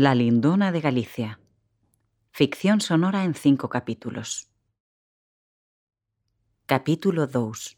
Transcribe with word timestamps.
La 0.00 0.14
Lindona 0.14 0.70
de 0.70 0.80
Galicia. 0.80 1.40
Ficción 2.30 2.80
sonora 2.80 3.24
en 3.24 3.34
cinco 3.34 3.68
capítulos. 3.68 4.48
Capítulo 6.66 7.26
2. 7.26 7.76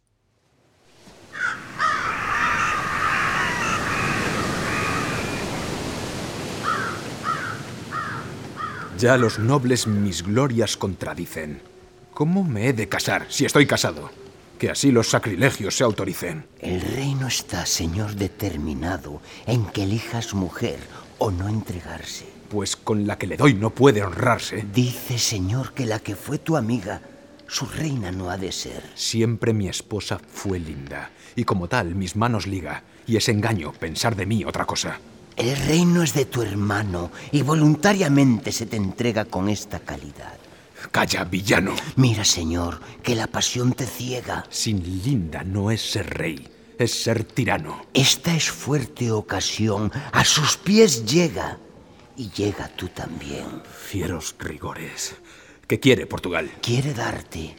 Ya 8.98 9.16
los 9.16 9.38
nobles 9.38 9.86
mis 9.86 10.22
glorias 10.22 10.76
contradicen. 10.76 11.62
¿Cómo 12.12 12.44
me 12.44 12.66
he 12.66 12.74
de 12.74 12.86
casar 12.86 13.24
si 13.30 13.46
estoy 13.46 13.66
casado? 13.66 14.10
Que 14.58 14.68
así 14.68 14.92
los 14.92 15.08
sacrilegios 15.08 15.74
se 15.74 15.84
autoricen. 15.84 16.44
El 16.58 16.82
reino 16.82 17.28
está, 17.28 17.64
señor, 17.64 18.14
determinado 18.16 19.22
en 19.46 19.64
que 19.64 19.84
elijas 19.84 20.34
mujer 20.34 20.80
o 21.20 21.30
no 21.30 21.48
entregarse. 21.48 22.26
Pues 22.48 22.74
con 22.74 23.06
la 23.06 23.16
que 23.16 23.28
le 23.28 23.36
doy 23.36 23.54
no 23.54 23.70
puede 23.70 24.02
honrarse. 24.02 24.66
Dice, 24.74 25.18
señor, 25.18 25.72
que 25.72 25.86
la 25.86 26.00
que 26.00 26.16
fue 26.16 26.38
tu 26.38 26.56
amiga, 26.56 27.00
su 27.46 27.66
reina 27.66 28.10
no 28.10 28.30
ha 28.30 28.36
de 28.36 28.50
ser. 28.50 28.82
Siempre 28.96 29.52
mi 29.52 29.68
esposa 29.68 30.20
fue 30.32 30.58
linda, 30.58 31.10
y 31.36 31.44
como 31.44 31.68
tal 31.68 31.94
mis 31.94 32.16
manos 32.16 32.46
liga, 32.46 32.82
y 33.06 33.16
es 33.16 33.28
engaño 33.28 33.72
pensar 33.72 34.16
de 34.16 34.26
mí 34.26 34.44
otra 34.44 34.64
cosa. 34.64 34.98
El 35.36 35.56
reino 35.56 36.02
es 36.02 36.12
de 36.14 36.24
tu 36.24 36.42
hermano, 36.42 37.10
y 37.30 37.42
voluntariamente 37.42 38.50
se 38.50 38.66
te 38.66 38.76
entrega 38.76 39.24
con 39.24 39.48
esta 39.48 39.78
calidad. 39.80 40.34
Calla, 40.90 41.24
villano. 41.24 41.74
Mira, 41.96 42.24
señor, 42.24 42.80
que 43.02 43.14
la 43.14 43.26
pasión 43.26 43.74
te 43.74 43.86
ciega. 43.86 44.44
Sin 44.48 45.02
linda 45.02 45.44
no 45.44 45.70
es 45.70 45.82
ser 45.82 46.08
rey, 46.18 46.48
es 46.80 47.02
ser 47.02 47.24
tirano. 47.24 47.84
Esta 47.92 48.34
es 48.34 48.50
fuerte 48.50 49.10
ocasión, 49.10 49.92
a 50.12 50.24
sus 50.24 50.56
pies 50.56 51.04
llega. 51.04 51.58
Y 52.16 52.30
llega 52.30 52.68
tú 52.68 52.88
también. 52.88 53.62
Fieros 53.86 54.34
rigores. 54.38 55.16
¿Qué 55.66 55.78
quiere 55.78 56.06
Portugal? 56.06 56.50
Quiere 56.60 56.92
darte 56.94 57.54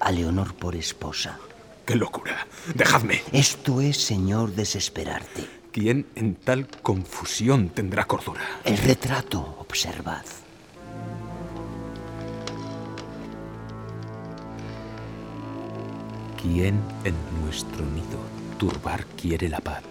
a 0.00 0.10
Leonor 0.12 0.54
por 0.54 0.76
esposa. 0.76 1.38
¡Qué 1.84 1.94
locura! 1.94 2.46
¡Dejadme! 2.74 3.22
Esto 3.32 3.80
es, 3.80 3.96
señor, 3.98 4.52
desesperarte. 4.52 5.46
¿Quién 5.72 6.06
en 6.14 6.34
tal 6.34 6.66
confusión 6.82 7.68
tendrá 7.68 8.04
cordura? 8.04 8.42
El 8.64 8.78
retrato, 8.78 9.56
observad. 9.60 10.24
¿Quién 16.42 16.80
en 17.04 17.14
nuestro 17.42 17.84
nido 17.86 18.35
turbar 18.58 19.04
quiere 19.20 19.48
la 19.48 19.60
paz? 19.60 19.82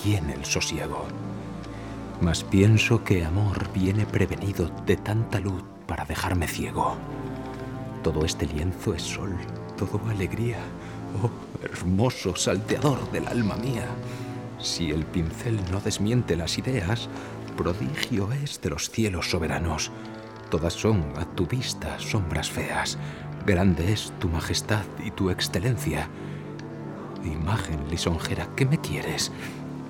¿Quién 0.00 0.30
el 0.30 0.44
sosiego? 0.44 1.06
Mas 2.20 2.44
pienso 2.44 3.04
que 3.04 3.24
amor 3.24 3.68
viene 3.74 4.06
prevenido 4.06 4.70
de 4.86 4.96
tanta 4.96 5.40
luz 5.40 5.62
para 5.86 6.04
dejarme 6.04 6.48
ciego. 6.48 6.96
Todo 8.02 8.24
este 8.24 8.46
lienzo 8.46 8.94
es 8.94 9.02
sol, 9.02 9.36
todo 9.76 10.00
alegría. 10.08 10.58
Oh, 11.22 11.30
hermoso 11.64 12.36
salteador 12.36 13.10
del 13.10 13.26
alma 13.26 13.56
mía. 13.56 13.86
Si 14.58 14.90
el 14.90 15.04
pincel 15.04 15.60
no 15.70 15.80
desmiente 15.80 16.36
las 16.36 16.58
ideas, 16.58 17.08
prodigio 17.56 18.30
es 18.32 18.60
de 18.60 18.70
los 18.70 18.90
cielos 18.90 19.30
soberanos. 19.30 19.90
Todas 20.50 20.74
son 20.74 21.04
a 21.16 21.24
tu 21.24 21.46
vista 21.46 21.98
sombras 21.98 22.50
feas. 22.50 22.98
Grande 23.44 23.92
es 23.92 24.12
tu 24.18 24.28
majestad 24.28 24.84
y 25.04 25.10
tu 25.10 25.30
excelencia. 25.30 26.08
Imagen 27.26 27.88
lisonjera, 27.90 28.48
¿qué 28.56 28.66
me 28.66 28.80
quieres? 28.80 29.32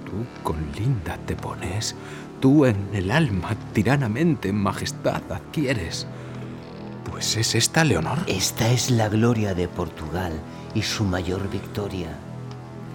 Tú 0.04 0.24
con 0.42 0.56
linda 0.76 1.18
te 1.26 1.36
pones, 1.36 1.94
tú 2.40 2.64
en 2.64 2.76
el 2.92 3.10
alma 3.10 3.56
tiranamente 3.72 4.52
majestad 4.52 5.22
adquieres. 5.30 6.06
Pues 7.10 7.36
es 7.36 7.54
esta, 7.54 7.84
Leonor. 7.84 8.18
Esta 8.26 8.70
es 8.70 8.90
la 8.90 9.08
gloria 9.08 9.54
de 9.54 9.68
Portugal 9.68 10.32
y 10.74 10.82
su 10.82 11.04
mayor 11.04 11.48
victoria. 11.50 12.08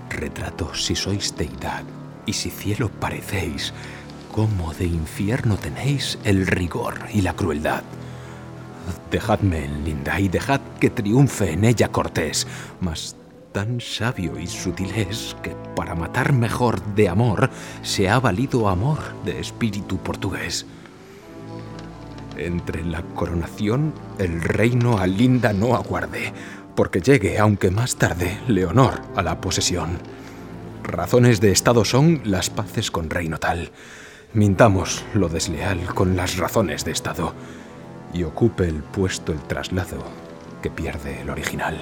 Retrato 0.09 0.73
si 0.75 0.95
sois 0.95 1.35
deidad 1.35 1.83
y 2.25 2.33
si 2.33 2.49
cielo 2.49 2.89
parecéis, 2.89 3.73
cómo 4.31 4.73
de 4.73 4.85
infierno 4.85 5.57
tenéis 5.57 6.19
el 6.23 6.47
rigor 6.47 6.99
y 7.13 7.21
la 7.21 7.33
crueldad. 7.33 7.83
Dejadme 9.09 9.66
en 9.66 9.83
linda 9.83 10.19
y 10.19 10.27
dejad 10.27 10.61
que 10.79 10.89
triunfe 10.89 11.51
en 11.51 11.66
ella 11.66 11.89
Cortés, 11.89 12.47
mas 12.79 13.16
tan 13.51 13.81
sabio 13.81 14.39
y 14.39 14.47
sutil 14.47 14.91
es 14.95 15.35
que 15.44 15.56
para 15.75 15.95
matar 15.95 16.34
mejor 16.34 16.81
de 16.95 17.09
amor 17.09 17.50
se 17.81 18.09
ha 18.09 18.19
valido 18.19 18.69
amor 18.69 19.00
de 19.25 19.39
espíritu 19.39 19.97
portugués. 19.97 20.66
Entre 22.38 22.84
la 22.84 23.01
coronación 23.01 23.94
el 24.19 24.41
reino 24.41 24.97
a 24.97 25.07
Linda 25.07 25.53
no 25.53 25.75
aguarde, 25.75 26.34
porque 26.75 27.01
llegue, 27.01 27.38
aunque 27.38 27.69
más 27.69 27.97
tarde, 27.97 28.40
Leonor 28.47 29.01
a 29.16 29.22
la 29.22 29.41
posesión. 29.41 30.00
Razones 30.84 31.41
de 31.41 31.51
Estado 31.51 31.85
son 31.85 32.22
las 32.23 32.50
paces 32.50 32.90
con 32.90 33.09
reino 33.09 33.38
tal. 33.38 33.72
Mintamos 34.34 35.03
lo 35.13 35.28
desleal 35.28 35.94
con 35.94 36.16
las 36.16 36.38
razones 36.38 36.85
de 36.85 36.91
Estado 36.91 37.34
y 38.13 38.23
ocupe 38.23 38.67
el 38.67 38.81
puesto 38.81 39.34
el 39.34 39.40
traslado 39.41 40.03
que 40.61 40.72
pierde 40.72 41.22
el 41.22 41.29
original. 41.29 41.81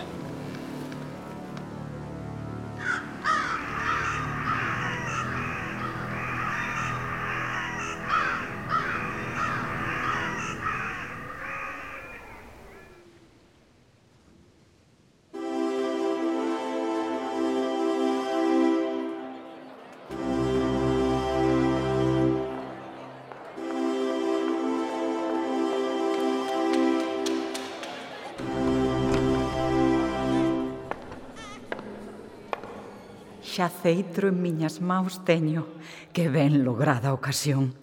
xa 33.60 33.68
ceitro 33.68 34.32
en 34.32 34.40
miñas 34.40 34.80
maus 34.80 35.28
teño, 35.28 35.68
que 36.16 36.32
ben 36.32 36.64
lograda 36.64 37.12
ocasión. 37.12 37.76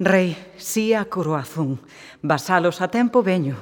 Rei, 0.00 0.32
si 0.56 0.96
a 0.96 1.04
coroazón, 1.04 1.84
vasalos 2.24 2.80
a 2.80 2.88
tempo 2.88 3.20
veño. 3.20 3.60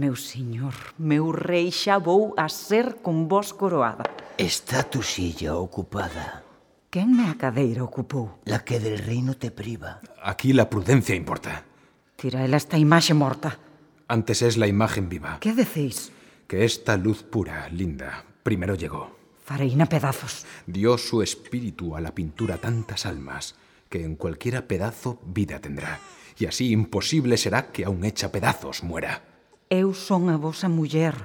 Meu 0.00 0.16
señor, 0.16 0.72
meu 0.96 1.28
rei, 1.28 1.68
xa 1.68 2.00
vou 2.00 2.32
a 2.40 2.48
ser 2.48 3.04
con 3.04 3.28
vos 3.28 3.52
coroada. 3.52 4.08
Está 4.40 4.80
tu 4.80 5.04
silla 5.04 5.60
ocupada. 5.60 6.40
Quen 6.88 7.12
me 7.12 7.28
a 7.28 7.36
cadeira 7.36 7.84
ocupou? 7.84 8.40
La 8.48 8.64
que 8.64 8.80
del 8.80 8.96
reino 8.96 9.36
te 9.36 9.52
priva. 9.52 10.00
Aquí 10.24 10.56
la 10.56 10.72
prudencia 10.72 11.12
importa. 11.12 11.68
Tiraela 12.16 12.56
esta 12.56 12.80
imaxe 12.80 13.12
morta. 13.12 13.60
Antes 14.08 14.40
es 14.40 14.56
la 14.56 14.64
imagen 14.64 15.12
viva. 15.12 15.36
Que 15.44 15.52
decís? 15.52 16.16
Que 16.48 16.64
esta 16.64 16.96
luz 16.96 17.20
pura, 17.28 17.68
linda, 17.68 18.24
primero 18.42 18.72
llegó. 18.72 19.17
Fareina 19.48 19.86
pedazos. 19.86 20.44
Dio 20.66 20.98
su 20.98 21.22
espíritu 21.22 21.96
a 21.96 22.02
la 22.02 22.14
pintura 22.14 22.58
tantas 22.58 23.06
almas 23.06 23.54
que 23.88 24.04
en 24.04 24.14
cualquiera 24.14 24.68
pedazo 24.68 25.22
vida 25.24 25.58
tendrá, 25.58 26.00
y 26.38 26.44
así 26.44 26.70
imposible 26.70 27.38
será 27.38 27.72
que 27.72 27.86
aun 27.86 28.04
hecha 28.04 28.28
pedazos 28.28 28.84
muera. 28.84 29.24
Eu 29.72 29.96
son 29.96 30.28
a 30.28 30.36
vosa 30.36 30.68
muller. 30.68 31.16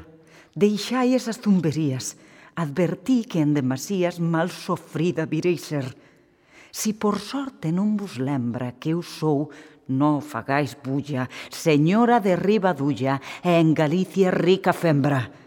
Deixai 0.55 1.19
esas 1.19 1.43
zumberías. 1.43 2.15
Advertí 2.55 3.27
que 3.27 3.43
en 3.43 3.51
demasías 3.51 4.23
mal 4.23 4.55
sofrida 4.55 5.27
vireis 5.27 5.67
ser. 5.67 5.91
Si 6.71 6.95
por 6.95 7.19
sorte 7.19 7.75
non 7.75 7.99
vos 7.99 8.23
lembra 8.23 8.79
que 8.79 8.95
eu 8.95 9.03
sou 9.03 9.51
no 9.91 10.23
fagáis 10.23 10.79
bulla, 10.79 11.27
señora 11.51 12.23
de 12.23 12.39
Ribadulla, 12.39 13.19
e 13.43 13.59
en 13.59 13.75
Galicia 13.75 14.31
rica 14.31 14.71
fembra. 14.71 15.42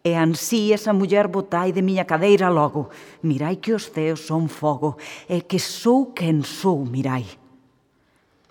E 0.00 0.16
ansí 0.16 0.72
esa 0.72 0.96
muller 0.96 1.28
botai 1.28 1.76
de 1.76 1.84
miña 1.84 2.08
cadeira 2.08 2.48
logo. 2.48 2.88
Mirai 3.20 3.60
que 3.60 3.76
os 3.76 3.92
ceos 3.92 4.24
son 4.24 4.48
fogo, 4.48 4.96
e 5.28 5.44
que 5.44 5.60
sou 5.60 6.16
quen 6.16 6.40
sou, 6.40 6.88
mirai. 6.88 7.40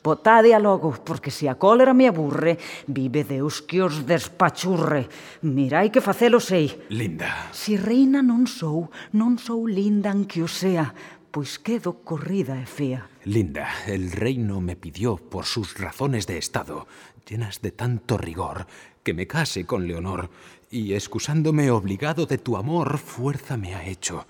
Botadea 0.01 0.59
logo, 0.59 0.95
porque 1.03 1.31
se 1.31 1.49
a 1.49 1.55
cólera 1.55 1.93
me 1.93 2.07
aburre, 2.07 2.57
vive 2.87 3.25
Deus 3.25 3.59
que 3.59 3.81
os 3.81 4.05
despachurre. 4.05 5.09
Mirai 5.41 5.91
que 5.91 5.99
facelo 5.99 6.39
sei. 6.39 6.87
Linda. 6.87 7.51
Si 7.51 7.75
reina 7.75 8.23
non 8.23 8.47
sou, 8.47 8.87
non 9.11 9.35
sou 9.35 9.67
linda 9.67 10.13
en 10.13 10.23
que 10.23 10.39
o 10.39 10.47
sea, 10.47 10.95
pois 11.31 11.59
quedo 11.59 12.01
corrida 12.03 12.57
e 12.61 12.99
linda, 13.25 13.69
el 13.87 14.11
reino 14.11 14.61
me 14.61 14.75
pidió 14.75 15.17
por 15.17 15.45
sus 15.45 15.77
razones 15.77 16.25
de 16.25 16.37
Estado, 16.37 16.87
llenas 17.27 17.61
de 17.61 17.71
tanto 17.71 18.17
rigor, 18.17 18.67
que 19.03 19.13
me 19.13 19.27
case 19.27 19.65
con 19.65 19.87
Leonor, 19.87 20.29
y 20.71 20.93
excusándome 20.93 21.71
obligado 21.71 22.25
de 22.25 22.37
tu 22.37 22.57
amor, 22.57 22.97
fuerza 22.97 23.57
me 23.57 23.75
ha 23.75 23.85
hecho. 23.85 24.27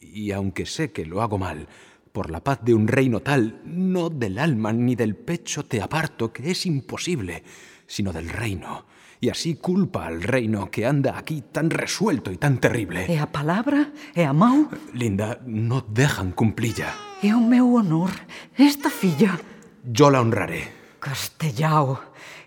Y 0.00 0.32
aunque 0.32 0.66
sé 0.66 0.92
que 0.92 1.06
lo 1.06 1.22
hago 1.22 1.38
mal, 1.38 1.68
Por 2.12 2.30
la 2.30 2.42
paz 2.42 2.60
de 2.64 2.74
un 2.74 2.88
reino 2.88 3.20
tal, 3.20 3.60
no 3.64 4.08
del 4.08 4.38
alma 4.38 4.72
ni 4.72 4.96
del 4.96 5.14
pecho 5.14 5.64
te 5.64 5.80
aparto, 5.80 6.32
que 6.32 6.50
es 6.50 6.66
imposible, 6.66 7.44
sino 7.88 8.12
del 8.12 8.28
reino. 8.28 8.84
E 9.18 9.34
así 9.34 9.58
culpa 9.58 10.06
al 10.06 10.22
reino 10.22 10.70
que 10.70 10.86
anda 10.86 11.18
aquí 11.18 11.42
tan 11.42 11.74
resuelto 11.74 12.30
e 12.30 12.38
tan 12.38 12.62
terrible. 12.62 13.10
E 13.10 13.18
a 13.18 13.26
palabra? 13.26 13.90
E 14.14 14.22
a 14.22 14.30
mão? 14.30 14.70
Linda, 14.94 15.42
non 15.42 15.82
dejan 15.90 16.30
cumplilla. 16.30 16.94
É 17.18 17.34
o 17.34 17.42
meu 17.42 17.74
honor. 17.74 18.14
Esta 18.54 18.86
filla... 18.94 19.34
Yo 19.82 20.06
la 20.12 20.22
honraré. 20.22 20.70
Castellao, 21.00 21.98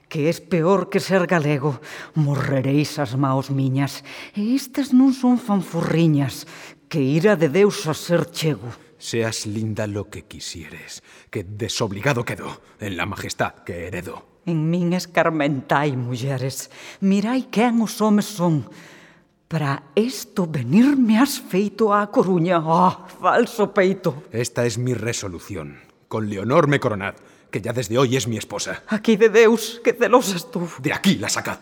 que 0.07 0.29
es 0.29 0.39
peor 0.39 0.87
que 0.87 1.03
ser 1.03 1.27
galego. 1.27 1.81
Morrereis 2.15 2.99
as 2.99 3.19
maos 3.19 3.51
miñas. 3.51 4.07
E 4.31 4.55
estas 4.55 4.95
non 4.95 5.11
son 5.11 5.35
fanfurriñas, 5.43 6.47
que 6.87 7.03
ira 7.03 7.35
de 7.35 7.51
Deus 7.51 7.83
a 7.83 7.91
ser 7.91 8.31
chego. 8.31 8.71
Seas 9.01 9.47
linda 9.47 9.87
lo 9.87 10.11
que 10.11 10.25
quisieres, 10.25 11.01
que 11.31 11.43
desobligado 11.43 12.23
quedo 12.23 12.61
en 12.79 12.97
la 12.97 13.07
majestad 13.07 13.55
que 13.65 13.87
heredo. 13.87 14.27
En 14.45 14.69
min 14.69 14.93
escarmentai, 14.93 15.97
mulleres. 15.97 16.69
Mirai 17.01 17.49
quen 17.49 17.81
os 17.81 17.97
homes 17.97 18.29
son. 18.29 18.69
Para 19.49 19.89
esto 19.97 20.45
venirme 20.45 21.17
has 21.17 21.41
feito 21.41 21.89
á 21.89 22.13
Coruña. 22.13 22.61
Oh, 22.61 22.93
falso 23.17 23.73
peito. 23.73 24.29
Esta 24.29 24.69
es 24.69 24.77
mi 24.77 24.93
resolución. 24.93 25.81
Con 26.07 26.29
Leonor 26.29 26.69
me 26.69 26.79
coronad, 26.79 27.15
que 27.49 27.59
ya 27.59 27.73
desde 27.73 27.97
hoy 27.97 28.15
es 28.15 28.27
mi 28.27 28.37
esposa. 28.37 28.83
Aquí 28.85 29.17
de 29.17 29.29
Deus, 29.29 29.81
que 29.83 29.93
celosas 29.93 30.45
tú. 30.51 30.69
De 30.77 30.93
aquí 30.93 31.15
la 31.15 31.29
sacad. 31.29 31.57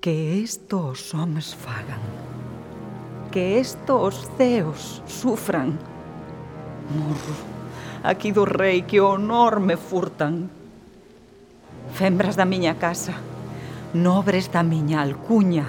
Que 0.00 0.42
esto 0.42 0.96
os 0.96 1.12
homes 1.12 1.54
fagan. 1.54 2.00
Que 3.30 3.60
esto 3.60 4.00
os 4.00 4.30
ceos 4.38 5.02
sufran. 5.04 5.97
morro 6.90 7.58
aquí 8.02 8.32
do 8.32 8.44
rei 8.44 8.82
que 8.82 9.00
o 9.00 9.08
honor 9.08 9.60
me 9.60 9.76
furtan. 9.76 10.48
Fembras 11.94 12.36
da 12.36 12.44
miña 12.44 12.74
casa, 12.76 13.14
nobres 13.94 14.48
da 14.48 14.62
miña 14.62 15.02
alcuña, 15.02 15.66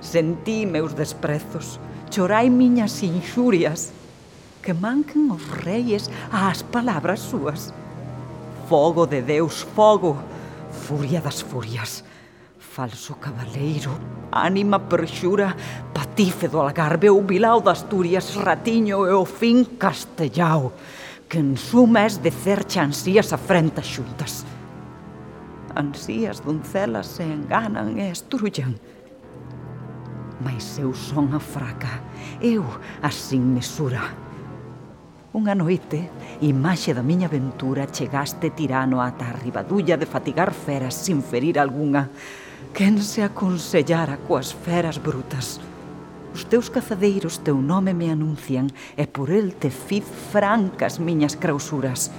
sentí 0.00 0.64
meus 0.64 0.94
desprezos, 0.94 1.80
chorai 2.10 2.48
miñas 2.50 3.02
inxurias, 3.02 3.92
que 4.62 4.72
manquen 4.74 5.30
os 5.30 5.42
reis 5.62 6.08
ás 6.32 6.62
palabras 6.62 7.20
súas. 7.20 7.74
Fogo 8.68 9.06
de 9.06 9.22
Deus, 9.22 9.66
fogo, 9.74 10.16
furia 10.70 11.20
das 11.20 11.42
furias, 11.42 12.02
Falso 12.76 13.14
cabaleiro, 13.14 13.96
ánima 14.30 14.78
perxura, 14.78 15.56
patife 15.94 16.46
do 16.46 16.60
Algarve, 16.60 17.08
o 17.08 17.22
vilao 17.22 17.62
das 17.62 17.80
Asturias, 17.80 18.36
ratiño 18.36 19.08
e 19.08 19.16
o 19.16 19.24
fin 19.24 19.64
castellao, 19.80 20.76
que 21.24 21.40
en 21.40 21.56
suma 21.56 22.04
es 22.04 22.20
de 22.20 22.28
cercha 22.28 22.84
ansías 22.84 23.32
afrentas 23.32 23.88
xuntas. 23.88 24.44
Ansías 25.72 26.44
doncelas 26.44 27.16
se 27.16 27.24
enganan 27.24 27.96
e 27.96 28.12
estrullan. 28.12 28.76
Mas 30.44 30.76
eu 30.76 30.92
son 30.92 31.32
a 31.32 31.40
fraca, 31.40 32.04
eu 32.44 32.60
a 33.00 33.08
sin 33.08 33.56
mesura. 33.56 34.04
Unha 35.32 35.56
noite, 35.56 36.12
imaxe 36.44 36.92
da 36.92 37.00
miña 37.00 37.32
aventura, 37.32 37.88
chegaste 37.88 38.52
tirano 38.52 39.00
ata 39.00 39.32
a 39.32 39.36
ribadulla 39.40 39.96
de 39.96 40.04
fatigar 40.04 40.52
feras 40.52 40.92
sin 40.92 41.24
ferir 41.24 41.56
algunha, 41.56 42.12
Quen 42.76 43.00
se 43.02 43.22
aconsellara 43.22 44.18
coas 44.28 44.52
feras 44.52 44.98
brutas? 45.00 45.60
Os 46.34 46.44
teus 46.44 46.68
cazadeiros 46.68 47.40
teu 47.40 47.56
nome 47.56 47.96
me 47.96 48.12
anuncian 48.12 48.68
e 48.96 49.08
por 49.08 49.32
el 49.32 49.56
te 49.56 49.70
fiz 49.72 50.04
francas 50.04 51.00
miñas 51.00 51.36
crausuras. 51.40 52.12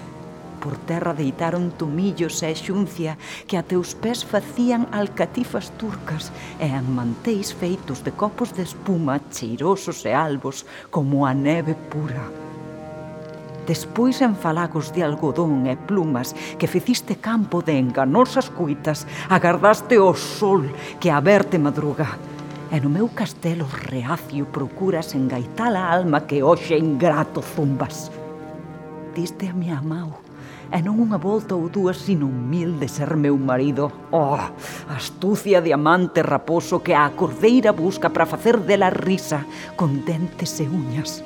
Por 0.57 0.73
terra 0.89 1.13
deitaron 1.13 1.69
tumillos 1.69 2.41
e 2.41 2.49
xuncia 2.57 3.21
que 3.45 3.61
a 3.61 3.61
teus 3.61 3.93
pés 3.93 4.25
facían 4.25 4.89
alcatifas 4.89 5.69
turcas 5.77 6.33
e 6.57 6.65
en 6.65 6.89
manteis 6.89 7.53
feitos 7.53 8.01
de 8.01 8.09
copos 8.09 8.57
de 8.57 8.65
espuma 8.65 9.21
cheirosos 9.29 10.01
e 10.09 10.13
albos 10.17 10.65
como 10.89 11.29
a 11.29 11.37
neve 11.37 11.77
pura 11.93 12.46
despois 13.67 14.23
en 14.23 14.33
falagos 14.33 14.95
de 14.95 15.03
algodón 15.03 15.67
e 15.67 15.75
plumas 15.75 16.31
que 16.55 16.71
feciste 16.71 17.19
campo 17.19 17.59
de 17.59 17.75
enganosas 17.75 18.47
cuitas, 18.47 19.03
agardaste 19.27 19.99
o 19.99 20.15
sol 20.15 20.71
que 21.03 21.11
a 21.11 21.19
verte 21.19 21.59
madruga. 21.59 22.15
E 22.71 22.79
no 22.79 22.87
meu 22.87 23.11
castelo 23.11 23.67
reacio 23.67 24.47
procuras 24.47 25.11
engaitar 25.15 25.75
a 25.75 25.91
alma 25.91 26.23
que 26.23 26.39
hoxe 26.39 26.79
ingrato 26.79 27.43
zumbas. 27.43 28.07
Diste 29.11 29.51
a 29.51 29.53
mi 29.53 29.71
amau, 29.71 30.23
e 30.71 30.79
non 30.83 30.99
unha 30.99 31.15
volta 31.15 31.55
ou 31.55 31.71
dúas, 31.71 31.99
sino 31.99 32.27
mil 32.27 32.75
de 32.75 32.91
ser 32.91 33.15
meu 33.15 33.39
marido. 33.39 33.91
Oh, 34.11 34.39
astucia 34.91 35.63
de 35.63 35.71
amante 35.71 36.23
raposo 36.23 36.83
que 36.83 36.91
a 36.95 37.07
cordeira 37.15 37.71
busca 37.71 38.11
para 38.11 38.27
facer 38.27 38.59
dela 38.63 38.91
risa 38.91 39.47
con 39.79 40.03
dentes 40.03 40.59
e 40.59 40.67
uñas. 40.67 41.23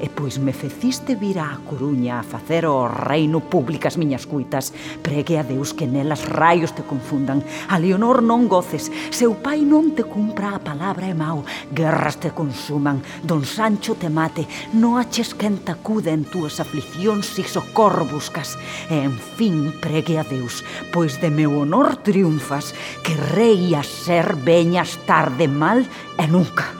E 0.00 0.06
pois 0.06 0.38
me 0.38 0.54
feciste 0.54 1.18
vir 1.18 1.42
á 1.42 1.58
Coruña 1.66 2.22
a 2.22 2.26
facer 2.26 2.62
o 2.70 2.86
reino 2.86 3.42
públicas 3.42 3.98
miñas 3.98 4.30
cuitas. 4.30 4.70
Pregue 5.02 5.38
a 5.38 5.42
Deus 5.42 5.74
que 5.74 5.90
nelas 5.90 6.22
raios 6.30 6.70
te 6.70 6.86
confundan. 6.86 7.42
A 7.66 7.82
Leonor 7.82 8.22
non 8.22 8.46
goces, 8.46 8.94
seu 9.10 9.34
pai 9.34 9.66
non 9.66 9.98
te 9.98 10.06
cumpra 10.06 10.54
a 10.54 10.62
palabra 10.62 11.10
e 11.10 11.18
mau. 11.18 11.42
Guerras 11.74 12.22
te 12.22 12.30
consuman, 12.30 13.02
don 13.26 13.42
Sancho 13.42 13.98
te 13.98 14.06
mate. 14.06 14.46
No 14.70 15.02
aches 15.02 15.34
quen 15.34 15.58
te 15.66 15.74
acude 15.74 16.14
en 16.14 16.22
túas 16.22 16.62
aflicións 16.62 17.26
si 17.26 17.42
socorro 17.42 18.06
buscas. 18.06 18.54
E, 18.86 19.02
en 19.02 19.18
fin, 19.18 19.74
pregue 19.82 20.22
a 20.22 20.24
Deus, 20.24 20.62
pois 20.94 21.18
de 21.18 21.34
meu 21.34 21.58
honor 21.58 21.98
triunfas, 22.06 22.70
que 23.02 23.18
rei 23.34 23.74
a 23.74 23.82
ser 23.82 24.38
veñas 24.38 24.94
tarde 25.10 25.50
mal 25.50 25.82
e 26.14 26.24
nunca. 26.30 26.70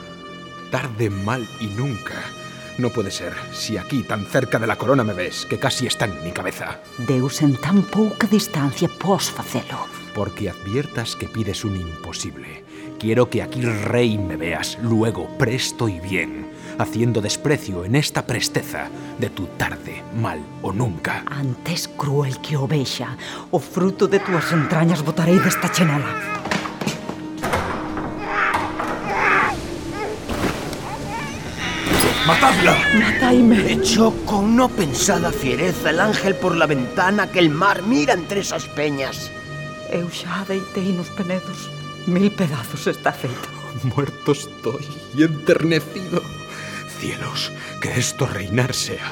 Tarde 0.71 1.11
mal 1.11 1.43
e 1.59 1.67
nunca. 1.75 2.38
No 2.79 2.89
puede 2.89 3.11
ser, 3.11 3.33
si 3.51 3.75
aquí 3.75 4.03
tan 4.03 4.25
cerca 4.25 4.57
de 4.57 4.65
la 4.65 4.77
corona 4.77 5.03
me 5.03 5.11
ves, 5.11 5.45
que 5.45 5.59
casi 5.59 5.85
está 5.85 6.05
en 6.05 6.23
mi 6.23 6.31
cabeza. 6.31 6.79
Deus 6.97 7.41
en 7.41 7.57
tan 7.57 7.81
pouca 7.81 8.25
distancia 8.25 8.87
pos 8.87 9.29
facelo. 9.29 9.85
Porque 10.15 10.49
adviertas 10.49 11.17
que 11.17 11.27
pides 11.27 11.65
un 11.65 11.75
imposible. 11.75 12.63
Quiero 12.97 13.29
que 13.29 13.43
aquí 13.43 13.63
rey 13.63 14.17
me 14.17 14.37
veas, 14.37 14.77
luego, 14.81 15.27
presto 15.37 15.89
y 15.89 15.99
bien, 15.99 16.47
haciendo 16.77 17.19
desprecio 17.19 17.83
en 17.83 17.95
esta 17.95 18.25
presteza 18.25 18.87
de 19.17 19.29
tu 19.29 19.47
tarde, 19.57 20.01
mal 20.15 20.39
o 20.61 20.71
nunca. 20.71 21.25
Antes 21.27 21.89
cruel 21.89 22.39
que 22.39 22.55
ovexa, 22.55 23.17
o 23.51 23.59
fruto 23.59 24.07
de 24.07 24.19
túas 24.19 24.53
entrañas 24.53 25.03
botarei 25.03 25.37
desta 25.39 25.69
chenela. 25.69 26.38
¡Matadla! 32.29 32.77
Mataime. 32.93 33.73
Echó 33.73 34.13
con 34.27 34.55
no 34.55 34.69
pensada 34.69 35.31
fiereza 35.31 35.89
el 35.89 35.99
ángel 35.99 36.35
por 36.35 36.55
la 36.55 36.67
ventana 36.67 37.31
que 37.31 37.39
el 37.39 37.49
mar 37.49 37.81
mira 37.81 38.13
entre 38.13 38.41
esas 38.41 38.67
peñas. 38.67 39.31
Eu 39.89 40.13
xa 40.13 40.41
a 40.41 40.45
deitei 40.45 40.93
nos 40.93 41.09
penedos. 41.09 41.73
Mil 42.05 42.29
pedazos 42.29 42.85
está 42.85 43.09
feita. 43.09 43.49
Muerto 43.81 44.37
estoy 44.37 44.85
y 45.17 45.23
enternecido. 45.25 46.21
Cielos, 47.01 47.51
que 47.81 47.97
esto 47.97 48.27
reinar 48.27 48.75
sea. 48.77 49.09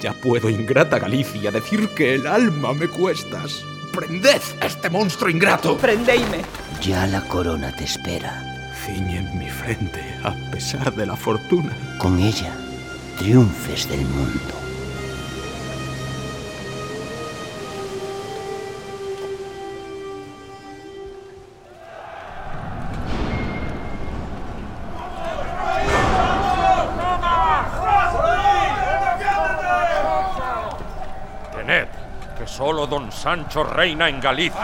Ya 0.00 0.14
puedo, 0.14 0.48
ingrata 0.48 0.98
Galicia, 0.98 1.50
decir 1.50 1.90
que 1.92 2.14
el 2.14 2.26
alma 2.26 2.72
me 2.72 2.88
cuestas. 2.88 3.60
¡Prended 3.92 4.40
a 4.62 4.64
este 4.64 4.88
monstruo 4.88 5.28
ingrato! 5.28 5.76
Prendeime. 5.76 6.40
Ya 6.80 7.06
la 7.06 7.20
corona 7.20 7.76
te 7.76 7.84
espera. 7.84 8.49
Ciñe 8.84 9.18
en 9.18 9.38
mi 9.38 9.50
frente, 9.50 10.02
a 10.24 10.32
pesar 10.50 10.90
de 10.94 11.04
la 11.04 11.14
fortuna. 11.14 11.70
Con 11.98 12.18
ella 12.18 12.50
triunfes 13.18 13.86
del 13.86 14.00
mundo. 14.06 14.54
Tened, 31.54 31.88
que 32.38 32.46
solo 32.46 32.86
don 32.86 33.12
Sancho 33.12 33.62
reina 33.62 34.08
en 34.08 34.20
Galicia. 34.20 34.58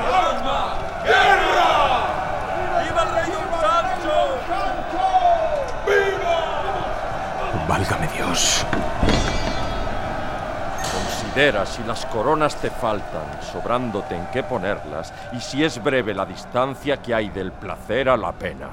Considera 10.93 11.67
si 11.67 11.83
las 11.85 12.05
coronas 12.07 12.57
te 12.57 12.71
faltan, 12.71 13.43
sobrándote 13.53 14.15
en 14.15 14.27
qué 14.33 14.43
ponerlas, 14.43 15.13
y 15.33 15.41
si 15.41 15.65
es 15.65 15.83
breve 15.83 16.15
la 16.15 16.27
distancia 16.27 17.03
que 17.03 17.15
hay 17.15 17.31
del 17.31 17.53
placer 17.53 18.09
a 18.09 18.17
la 18.17 18.33
pena. 18.33 18.71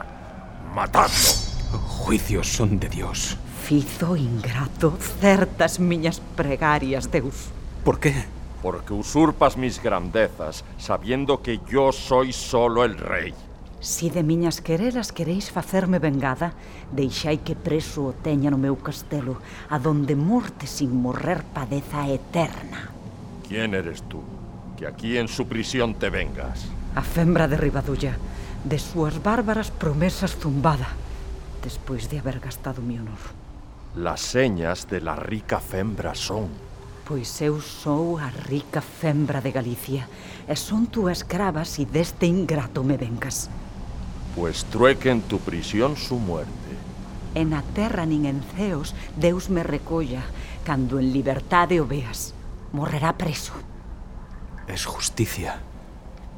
¡Matadlo! 0.73 1.13
Juicios 1.87 2.47
son 2.47 2.79
de 2.79 2.89
Dios. 2.89 3.37
Fizo 3.63 4.15
ingrato 4.17 4.97
certas 5.21 5.79
miñas 5.79 6.21
pregarias, 6.35 7.09
Deus. 7.09 7.49
¿Por 7.83 7.99
qué? 7.99 8.25
Porque 8.61 8.93
usurpas 8.93 9.57
mis 9.57 9.81
grandezas, 9.81 10.63
sabiendo 10.77 11.41
que 11.41 11.59
yo 11.69 11.91
soy 11.91 12.33
solo 12.33 12.83
el 12.83 12.97
rey. 12.97 13.33
Si 13.83 14.09
de 14.09 14.23
miñas 14.23 14.61
querelas 14.61 15.11
queréis 15.11 15.51
facerme 15.51 15.99
vengada, 15.99 16.55
deixai 16.95 17.43
que 17.43 17.51
preso 17.51 18.07
o 18.07 18.15
teña 18.15 18.47
no 18.47 18.55
meu 18.55 18.79
castelo, 18.79 19.43
adonde 19.67 20.15
morte 20.15 20.71
sin 20.71 20.95
morrer 20.95 21.43
padeza 21.43 22.07
eterna. 22.07 22.95
¿Quién 23.43 23.75
eres 23.75 23.99
tú? 24.07 24.23
Que 24.79 24.87
aquí 24.87 25.19
en 25.19 25.27
su 25.27 25.51
prisión 25.51 25.99
te 25.99 26.07
vengas. 26.07 26.63
A 26.95 27.03
fembra 27.03 27.51
de 27.51 27.59
Ribadulla, 27.59 28.15
de 28.63 28.79
súas 28.79 29.19
bárbaras 29.19 29.67
promesas 29.67 30.31
zumbada, 30.39 30.87
despois 31.59 32.07
de 32.07 32.23
haber 32.23 32.39
gastado 32.39 32.79
mi 32.79 32.95
honor. 32.95 33.35
Las 33.99 34.21
señas 34.23 34.87
de 34.87 35.03
la 35.03 35.19
rica 35.19 35.59
fembra 35.59 36.15
son... 36.15 36.47
Pois 37.03 37.27
eu 37.43 37.59
sou 37.59 38.15
a 38.15 38.31
rica 38.47 38.79
fembra 38.79 39.43
de 39.43 39.51
Galicia, 39.51 40.07
e 40.47 40.55
son 40.55 40.87
túa 40.87 41.11
escrava 41.11 41.67
si 41.67 41.83
deste 41.83 42.23
ingrato 42.31 42.79
me 42.79 42.95
vengas. 42.95 43.51
Pues 44.35 44.65
trueque 44.65 45.11
en 45.11 45.21
tu 45.21 45.39
prisión 45.39 45.95
su 45.95 46.17
muerte. 46.17 46.51
En 47.35 47.53
a 47.53 47.61
terra 47.61 48.05
nin 48.05 48.25
en 48.25 48.41
ceos, 48.55 48.93
Deus 49.17 49.49
me 49.49 49.63
recolla, 49.63 50.23
cando 50.63 50.99
en 50.99 51.13
liberdade 51.13 51.81
o 51.81 51.87
veas. 51.87 52.33
Morrerá 52.71 53.17
preso. 53.17 53.53
Es 54.67 54.85
justicia. 54.85 55.59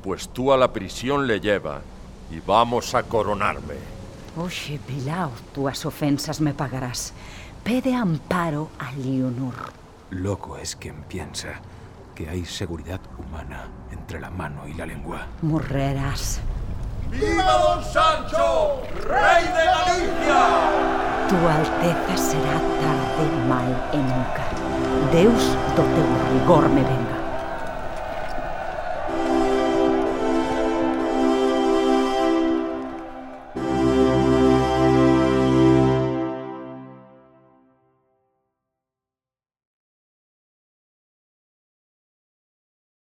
Pues 0.03 0.29
tú 0.29 0.51
a 0.51 0.57
la 0.57 0.71
prisión 0.71 1.27
le 1.27 1.39
lleva 1.39 1.81
y 2.31 2.39
vamos 2.39 2.95
a 2.95 3.03
coronarme. 3.03 3.75
Oxe, 4.37 4.79
Pilau, 4.85 5.31
túas 5.53 5.85
ofensas 5.85 6.41
me 6.41 6.53
pagarás. 6.53 7.13
Pede 7.63 7.95
amparo 7.95 8.69
a 8.77 8.91
Leonor. 8.91 9.71
Loco 10.11 10.57
es 10.57 10.75
quien 10.75 11.03
piensa 11.07 11.61
que 12.13 12.29
hay 12.29 12.45
seguridad 12.45 13.01
humana 13.17 13.67
entre 13.91 14.19
la 14.19 14.29
mano 14.29 14.67
y 14.67 14.73
la 14.73 14.85
lengua. 14.85 15.27
Morrerás. 15.41 16.41
¡Viva 17.09 17.43
don 17.43 17.83
Sancho, 17.83 18.81
rey 19.07 19.43
de 19.43 19.65
Galicia! 19.65 20.41
Tu 21.29 21.35
alteza 21.35 22.17
será 22.17 22.59
tarde 22.81 23.25
mal 23.47 23.69
e 23.93 23.97
nunca. 23.97 24.43
Deus 25.11 25.43
do 25.75 25.83
teu 25.83 26.07
rigor 26.33 26.67
me 26.69 26.81
venga. 26.81 27.14